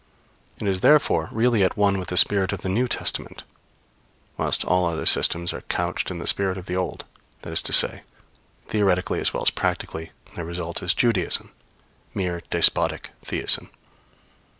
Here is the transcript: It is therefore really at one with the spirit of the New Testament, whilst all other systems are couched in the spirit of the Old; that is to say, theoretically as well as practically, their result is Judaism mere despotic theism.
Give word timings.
It 0.59 0.67
is 0.67 0.79
therefore 0.79 1.29
really 1.31 1.63
at 1.63 1.77
one 1.77 1.99
with 1.99 2.07
the 2.09 2.17
spirit 2.17 2.51
of 2.51 2.61
the 2.61 2.69
New 2.69 2.87
Testament, 2.87 3.43
whilst 4.35 4.65
all 4.65 4.87
other 4.87 5.05
systems 5.05 5.53
are 5.53 5.61
couched 5.61 6.09
in 6.09 6.17
the 6.17 6.25
spirit 6.25 6.57
of 6.57 6.65
the 6.65 6.75
Old; 6.75 7.05
that 7.43 7.53
is 7.53 7.61
to 7.61 7.71
say, 7.71 8.01
theoretically 8.67 9.19
as 9.19 9.31
well 9.31 9.43
as 9.43 9.51
practically, 9.51 10.11
their 10.33 10.43
result 10.43 10.81
is 10.81 10.95
Judaism 10.95 11.51
mere 12.15 12.41
despotic 12.49 13.11
theism. 13.23 13.69